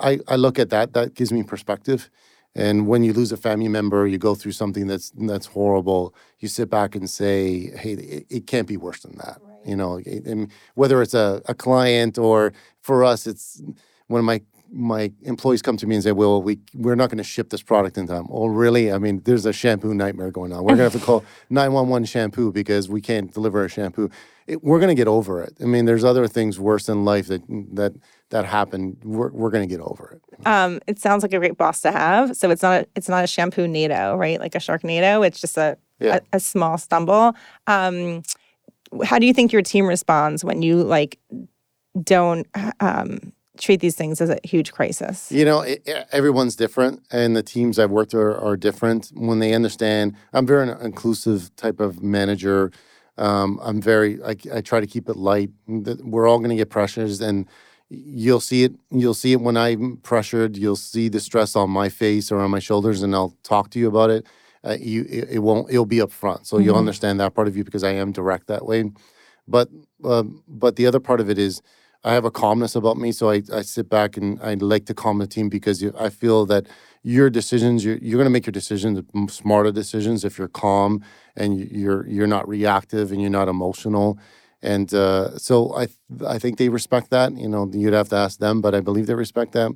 [0.00, 0.92] I, I look at that.
[0.92, 2.10] That gives me perspective.
[2.54, 6.14] And when you lose a family member, you go through something that's that's horrible.
[6.40, 9.66] You sit back and say, "Hey, it, it can't be worse than that." Right.
[9.66, 13.62] You know, and whether it's a, a client or for us, it's
[14.08, 17.18] one of my my employees come to me and say, "Well, we we're not going
[17.18, 18.92] to ship this product in time." Oh, really?
[18.92, 20.62] I mean, there's a shampoo nightmare going on.
[20.62, 24.10] We're going to have to call 911 shampoo because we can't deliver a shampoo.
[24.46, 25.56] It, we're going to get over it.
[25.60, 27.42] I mean, there's other things worse in life that
[27.74, 27.94] that
[28.30, 28.96] that happen.
[29.02, 30.46] We're we're going to get over it.
[30.46, 32.36] Um, it sounds like a great boss to have.
[32.36, 34.40] So it's not a, it's not a shampoo NATO, right?
[34.40, 35.26] Like a Sharknado.
[35.26, 36.20] It's just a yeah.
[36.32, 37.34] a, a, small stumble.
[37.66, 38.22] Um,
[39.04, 41.18] how do you think your team responds when you like
[42.02, 42.46] don't
[42.80, 45.30] um, treat these things as a huge crisis?
[45.30, 49.10] You know, it, everyone's different, and the teams I've worked are, are different.
[49.14, 52.72] When they understand, I'm very an inclusive type of manager.
[53.18, 55.50] Um, I'm very, I, I, try to keep it light.
[55.68, 57.46] We're all going to get pressures, and
[57.90, 58.72] you'll see it.
[58.90, 60.56] You'll see it when I'm pressured.
[60.56, 63.78] You'll see the stress on my face or on my shoulders, and I'll talk to
[63.78, 64.26] you about it.
[64.64, 66.46] uh, you it, it won't it'll be up front.
[66.46, 66.80] So you'll Mhm.
[66.80, 68.90] understand that part of you because I am direct that way.
[69.48, 69.68] But
[70.04, 71.62] um, but the other part of it is
[72.04, 73.12] I have a calmness about me.
[73.12, 76.46] So I, I sit back and I like to calm the team because I feel
[76.46, 76.66] that
[77.02, 79.00] your decisions you're, you're going to make your decisions
[79.32, 81.02] smarter decisions if you're calm
[81.36, 84.18] and you- you're you're not reactive and you're not emotional.
[84.62, 85.88] And uh, so I
[86.26, 87.36] I think they respect that.
[87.36, 89.72] You know, you'd have to ask them, but I believe they respect that.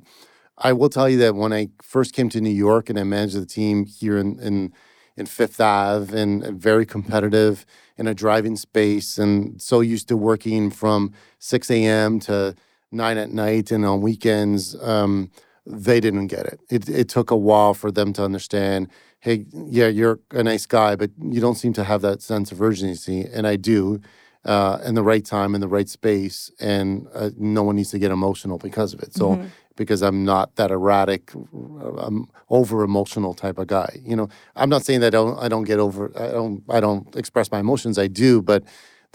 [0.57, 3.35] I will tell you that when I first came to New York and I managed
[3.39, 4.73] the team here in in,
[5.17, 7.65] in Fifth Ave and, very competitive
[7.97, 12.19] in a driving space and so used to working from 6 a.m.
[12.19, 12.55] to
[12.91, 15.31] 9 at night and on weekends, um,
[15.65, 16.59] they didn't get it.
[16.69, 16.89] it.
[16.89, 21.09] It took a while for them to understand hey, yeah, you're a nice guy, but
[21.19, 23.25] you don't seem to have that sense of urgency.
[23.33, 23.99] And I do.
[24.45, 27.97] Uh, in the right time, in the right space, and uh, no one needs to
[27.97, 29.11] get emotional because of it.
[29.15, 29.47] So, Mhm.
[29.75, 31.31] Because I'm not that erratic,
[32.49, 33.99] over emotional type of guy.
[34.03, 36.79] You know, I'm not saying that I don't, I don't get over, I don't, I
[36.79, 37.97] don't express my emotions.
[37.97, 38.63] I do, but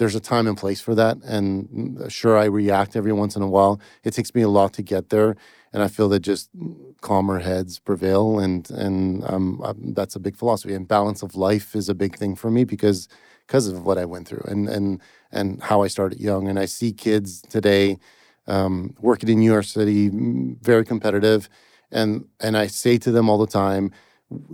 [0.01, 1.19] there's a time and place for that.
[1.25, 3.81] And sure, I react every once in a while.
[4.03, 5.37] It takes me a lot to get there,
[5.73, 6.49] and I feel that just
[7.03, 10.75] calmer heads prevail, and and um, um, that's a big philosophy.
[10.75, 13.09] And balance of life is a big thing for me because
[13.47, 16.49] because of what I went through and and and how I started young.
[16.49, 17.99] And I see kids today
[18.51, 20.11] um, working in New York City,
[20.63, 21.49] very competitive,
[21.93, 23.93] and and I say to them all the time,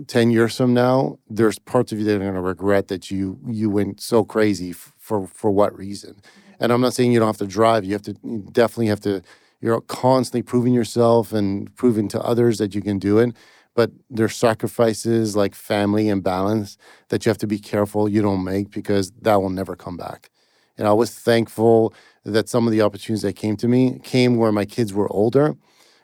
[0.07, 3.39] ten years from now, there's parts of you that are going to regret that you
[3.47, 6.15] you went so crazy f- for for what reason.
[6.59, 7.85] And I'm not saying you don't have to drive.
[7.85, 9.21] You have to you definitely have to.
[9.61, 13.35] You're constantly proving yourself and proving to others that you can do it.
[13.75, 16.77] But there's sacrifices like family and balance
[17.09, 20.29] that you have to be careful you don't make because that will never come back.
[20.77, 24.51] And I was thankful that some of the opportunities that came to me came where
[24.51, 25.55] my kids were older.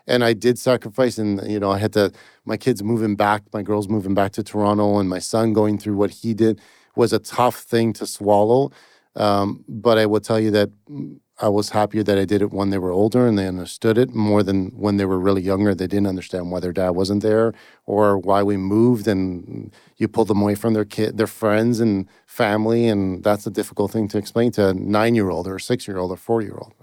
[0.08, 2.12] And I did sacrifice, and you know, I had to.
[2.44, 5.96] My kids moving back, my girls moving back to Toronto, and my son going through
[5.96, 6.60] what he did
[6.96, 8.72] was a tough thing to swallow.
[9.16, 12.52] Um, but I will tell you that mm, I was happier that I did it
[12.54, 15.74] when they were older and they understood it more than when they were really younger.
[15.74, 17.54] They didn't understand why their dad wasn't there
[17.86, 22.08] or why we moved, and you pulled them away from their kid, their friends and
[22.28, 26.18] family, and that's a difficult thing to explain to a nine-year-old or a six-year-old or
[26.18, 26.74] four-year-old.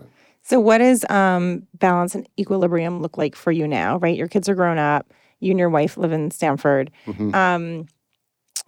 [0.43, 3.99] So, what does um, balance and equilibrium look like for you now?
[3.99, 5.13] Right, your kids are grown up.
[5.39, 6.91] You and your wife live in Stamford.
[7.07, 7.35] Mhm.
[7.35, 7.87] Um,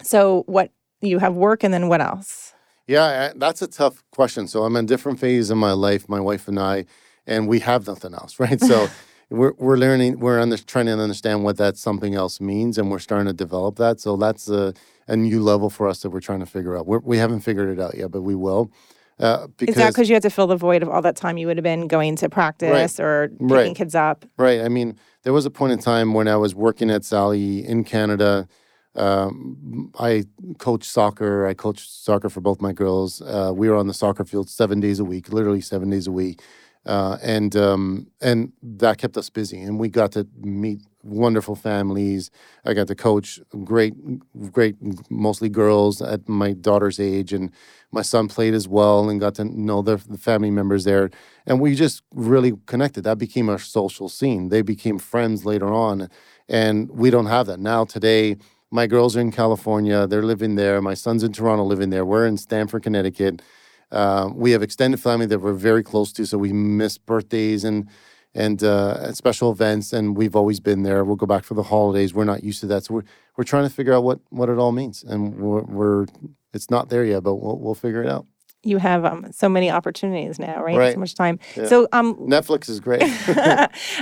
[0.03, 2.52] so, what you have work, and then what else?
[2.87, 4.49] Yeah, that's a tough question.
[4.49, 6.85] So I'm in a different phase of my life, my wife and I,
[7.27, 8.61] and we have nothing else, right?
[8.61, 8.89] So
[9.31, 12.99] we're we're learning, we're under, trying to understand what that something else means, and we're
[12.99, 14.01] starting to develop that.
[14.01, 14.75] So that's a,
[15.09, 16.87] a new level for us that we're trying to figure out.
[16.87, 18.71] We're, we haven't figured it out yet, but we will.
[19.21, 21.37] Uh, because Is that because you had to fill the void of all that time
[21.37, 23.77] you would have been going to practice or picking Right.
[23.77, 24.25] kids up?
[24.37, 24.63] Right.
[24.63, 27.85] I mean, there was a point in time when I was working at Sally in
[27.85, 28.49] Canada.
[28.95, 30.25] Um, I
[30.59, 31.47] coached soccer.
[31.47, 33.23] I coached soccer for both my girls.
[33.23, 36.13] Uh, we were on the soccer field seven days a week, literally seven days a
[36.13, 36.43] week,
[36.85, 39.61] uh, and um, and that kept us busy.
[39.61, 42.31] And we got to meet wonderful families.
[42.65, 43.95] I got to coach great,
[44.53, 44.77] great,
[45.11, 47.51] mostly girls at my daughter's age, and
[47.93, 51.11] my son played as well, and got to know the, the family members there.
[51.47, 53.05] And we just really connected.
[53.05, 54.51] That became our social scene.
[54.51, 56.09] They became friends later on,
[56.49, 57.85] and we don't have that now.
[57.85, 58.37] Today,
[58.73, 60.07] my girls are in California.
[60.07, 60.81] They're living there.
[60.81, 62.07] My son's in Toronto, living there.
[62.07, 63.43] We're in Stamford, Connecticut.
[63.93, 67.89] Uh, we have extended family that we're very close to, so we miss birthdays and
[68.35, 71.05] and uh, special events, and we've always been there.
[71.05, 72.15] We'll go back for the holidays.
[72.15, 73.05] We're not used to that, so we're
[73.37, 76.07] we're trying to figure out what what it all means, and we're, we're
[76.55, 78.27] it's not there yet, but we'll we'll figure it out.
[78.63, 80.79] You have um, so many opportunities now, right?
[80.79, 80.95] Right.
[80.95, 81.39] So much time.
[81.57, 81.67] Yeah.
[81.67, 83.03] So, um, Netflix is great.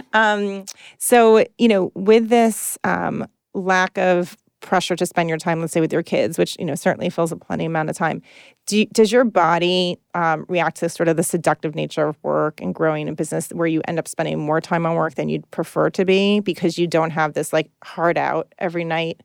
[0.12, 0.66] um,
[0.98, 5.80] so you know, with this um, lack of pressure to spend your time, let's say,
[5.80, 8.22] with your kids, which you know certainly fills up plenty amount of time.
[8.66, 12.60] Do you, does your body um, react to sort of the seductive nature of work
[12.60, 15.50] and growing a business, where you end up spending more time on work than you'd
[15.50, 19.20] prefer to be because you don't have this like hard out every night?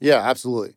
[0.00, 0.74] Yeah, absolutely.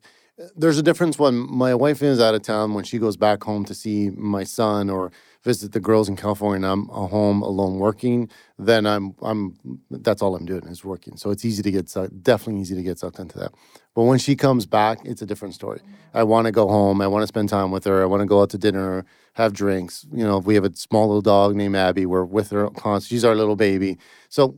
[0.56, 3.64] There's a difference when my wife is out of town, when she goes back home
[3.66, 7.78] to see my son or visit the girls in California, and I'm at home alone
[7.78, 8.28] working,
[8.58, 9.56] then I'm I'm
[9.90, 11.16] that's all I'm doing is working.
[11.16, 13.52] So it's easy to get sucked, definitely easy to get sucked into that.
[13.94, 15.80] But when she comes back, it's a different story.
[15.80, 16.18] Mm-hmm.
[16.18, 17.00] I want to go home.
[17.02, 18.02] I want to spend time with her.
[18.02, 20.06] I want to go out to dinner, have drinks.
[20.12, 23.16] You know, if we have a small little dog named Abby, we're with her constantly.
[23.16, 23.98] She's our little baby.
[24.28, 24.48] So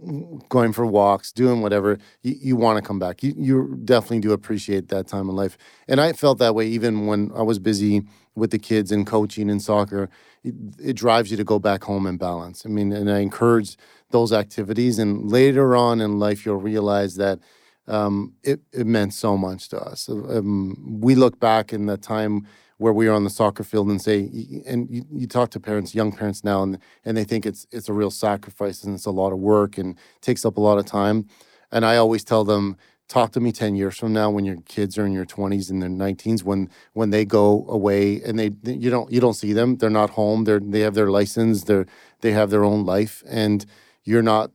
[0.49, 3.23] going for walks, doing whatever, you, you want to come back.
[3.23, 5.57] You, you definitely do appreciate that time in life.
[5.89, 8.05] And I felt that way even when I was busy
[8.37, 10.09] with the kids and coaching and soccer.
[10.45, 12.67] It, drives you to go back home and balance.
[12.67, 13.79] I mean, and I encourage
[14.11, 14.99] those activities.
[14.99, 17.39] And later on in life, you'll realize that
[17.87, 20.09] um, it, it meant so much to us.
[20.09, 22.47] Um, we look back in that time
[22.79, 24.29] where we were on the soccer field and say,
[24.67, 27.89] and you, you, talk to parents, young parents now, and, and they think it's it's
[27.89, 30.85] a real sacrifice and it's a lot of work and takes up a lot of
[30.85, 31.27] time.
[31.71, 32.77] And I always tell them,
[33.09, 35.83] talk to me 10 years from now when your kids are in your 20s and
[35.83, 39.77] their 19s when when they go away and they you don't you don't see them
[39.77, 41.87] they're not home they're they have their license they're
[42.23, 43.67] they have their own life and
[44.05, 44.51] you're not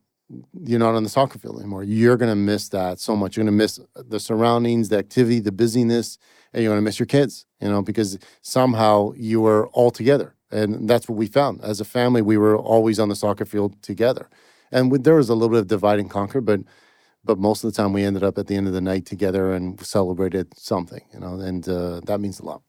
[0.63, 1.83] you're not on the soccer field anymore.
[1.83, 3.35] You're going to miss that so much.
[3.35, 6.17] You're going to miss uh, the surroundings, the activity, the busyness,
[6.53, 10.35] and you're going to miss your kids, you know, because somehow you were all together.
[10.51, 11.61] And that's what we found.
[11.61, 14.29] As a family, we were always on the soccer field together.
[14.71, 16.61] And there was a little bit of divide and conquer, but
[17.23, 19.51] but most of the time we ended up at the end of the night together
[19.53, 22.61] and celebrated something, you know, and uh, that means a lot.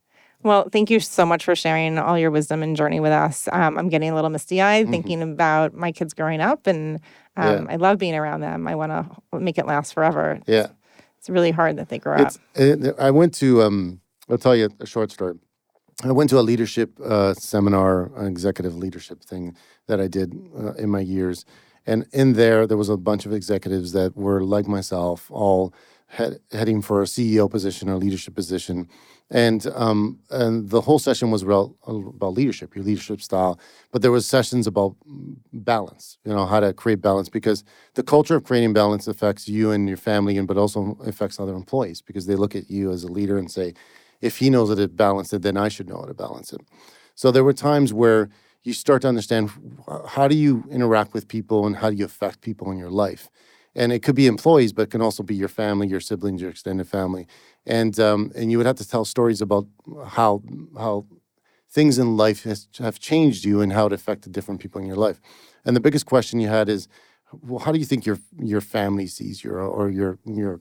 [0.42, 3.46] Well, thank you so much for sharing all your wisdom and journey with us.
[3.53, 4.92] Um, I'm getting a little misty eyed mm-hmm.
[4.92, 6.98] thinking about my kids growing up, and
[7.36, 7.72] um, yeah.
[7.74, 8.66] I love being around them.
[8.66, 10.38] I want to make it last forever.
[10.40, 10.68] It's, yeah.
[11.18, 12.42] It's really hard that they grow it's, up.
[12.55, 15.34] It, I went to, um, I'll tell you a short story.
[16.03, 19.55] I went to a leadership uh, seminar, an executive leadership thing
[19.86, 21.44] that I did uh, in my years.
[21.86, 25.72] And in there, there was a bunch of executives that were like myself, all
[26.06, 28.88] head, heading for a CEO position or leadership position
[29.30, 33.60] and um, and the whole session was about, about leadership, your leadership style.
[33.92, 34.96] But there was sessions about
[35.52, 37.62] balance, you know, how to create balance because
[37.94, 41.54] the culture of creating balance affects you and your family, and but also affects other
[41.54, 43.72] employees because they look at you as a leader and say,
[44.20, 46.60] if he knows how to balance it, then I should know how to balance it.
[47.14, 48.30] So there were times where
[48.62, 49.50] you start to understand
[50.08, 53.30] how do you interact with people and how do you affect people in your life
[53.74, 56.50] and it could be employees, but it can also be your family, your siblings, your
[56.50, 57.26] extended family,
[57.66, 59.66] and um, and you would have to tell stories about
[60.06, 60.42] how
[60.76, 61.06] how
[61.70, 64.96] things in life has, have changed you and how it affected different people in your
[64.96, 65.20] life.
[65.64, 66.88] And the biggest question you had is,
[67.42, 70.60] well, how do you think your your family sees you, or, your your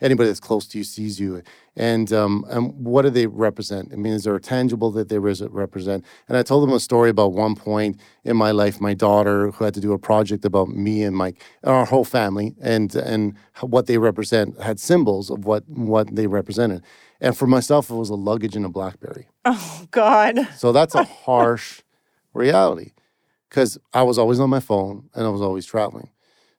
[0.00, 1.42] anybody that's close to you sees you,
[1.76, 3.92] and um, and what do they represent?
[3.92, 6.04] I mean, is there a tangible that they represent?
[6.28, 9.64] And I told them a story about one point in my life, my daughter who
[9.64, 13.86] had to do a project about me and my our whole family, and and what
[13.86, 16.82] they represent had symbols of what what they represented.
[17.20, 19.28] And for myself, it was a luggage and a BlackBerry.
[19.44, 20.48] Oh God!
[20.56, 21.82] So that's a harsh
[22.32, 22.92] reality
[23.54, 26.10] because I was always on my phone and I was always traveling.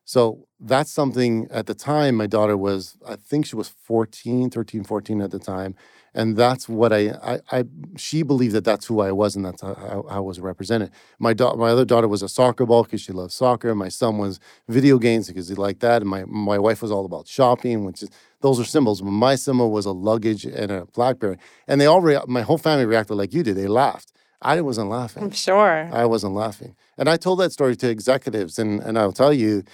[0.06, 4.82] So that's something at the time my daughter was, I think she was 14, 13,
[4.82, 5.74] 14 at the time.
[6.14, 7.64] And that's what I, I, I
[7.98, 10.90] she believed that that's who I was and that's how, I was represented.
[11.18, 13.74] My, da- my other daughter was a soccer ball because she loved soccer.
[13.74, 16.00] My son was video games because he liked that.
[16.00, 18.08] And my, my wife was all about shopping, which is,
[18.40, 19.02] those are symbols.
[19.02, 21.36] My symbol was a luggage and a Blackberry.
[21.68, 23.56] And they all, rea- my whole family reacted like you did.
[23.56, 24.12] They laughed.
[24.46, 25.24] I wasn't laughing.
[25.24, 25.90] I'm sure.
[25.92, 26.76] I wasn't laughing.
[26.96, 29.64] And I told that story to executives, and, and I'll tell you,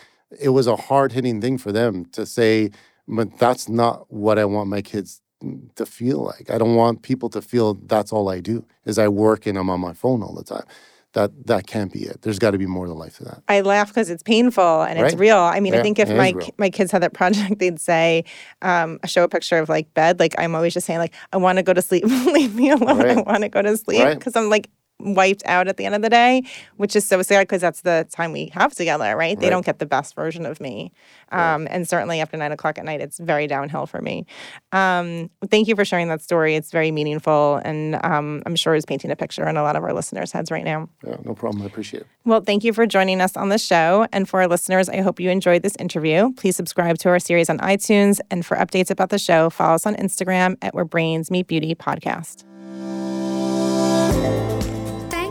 [0.40, 2.70] it was a hard hitting thing for them to say,
[3.06, 5.20] but that's not what I want my kids
[5.74, 6.50] to feel like.
[6.50, 9.68] I don't want people to feel that's all I do is I work and I'm
[9.68, 10.64] on my phone all the time
[11.12, 12.22] that that can't be it.
[12.22, 13.42] There's got to be more to life than that.
[13.48, 15.12] I laugh because it's painful and right?
[15.12, 15.38] it's real.
[15.38, 18.24] I mean, yeah, I think if my my kids had that project, they'd say,
[18.62, 20.18] um, show a picture of like bed.
[20.18, 22.04] Like I'm always just saying, like I want to go to sleep.
[22.26, 22.98] Leave me alone.
[22.98, 23.18] Right.
[23.18, 24.42] I want to go to sleep because right.
[24.42, 24.70] I'm like
[25.02, 26.42] wiped out at the end of the day,
[26.76, 29.38] which is so sad because that's the time we have together, right?
[29.38, 30.92] They don't get the best version of me.
[31.30, 34.26] Um, and certainly after nine o'clock at night, it's very downhill for me.
[34.72, 36.54] Um, thank you for sharing that story.
[36.54, 37.60] It's very meaningful.
[37.64, 40.50] And um, I'm sure is painting a picture in a lot of our listeners' heads
[40.50, 40.88] right now.
[41.06, 41.62] Yeah, no problem.
[41.62, 42.06] I appreciate it.
[42.24, 44.06] Well, thank you for joining us on the show.
[44.12, 46.32] And for our listeners, I hope you enjoyed this interview.
[46.34, 48.20] Please subscribe to our series on iTunes.
[48.30, 51.74] And for updates about the show, follow us on Instagram at Where Brains Meet Beauty
[51.74, 52.44] Podcast.